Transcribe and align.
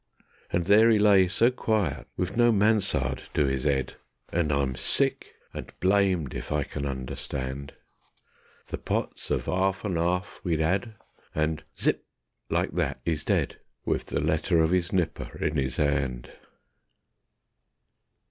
And 0.51 0.65
there 0.65 0.89
'e 0.89 0.97
lay 0.97 1.27
so 1.27 1.51
quiet 1.51 2.07
wiv 2.17 2.35
no 2.35 2.51
mansard 2.51 3.21
to 3.35 3.47
'is 3.47 3.67
'ead, 3.67 3.97
And 4.29 4.51
I'm 4.51 4.73
sick, 4.75 5.35
and 5.53 5.71
blamed 5.79 6.33
if 6.33 6.51
I 6.51 6.63
can 6.63 6.87
understand: 6.87 7.73
The 8.69 8.79
pots 8.79 9.29
of 9.29 9.47
'alf 9.47 9.85
and 9.85 9.99
'alf 9.99 10.41
we've 10.43 10.59
'ad, 10.59 10.95
and 11.35 11.63
ZIP! 11.79 12.03
like 12.49 12.71
that 12.71 12.99
'e's 13.05 13.23
dead, 13.23 13.59
Wiv 13.85 14.05
the 14.05 14.19
letter 14.23 14.63
of 14.63 14.73
'is 14.73 14.91
nipper 14.91 15.37
in 15.37 15.59
'is 15.59 15.77
'and. 15.77 16.31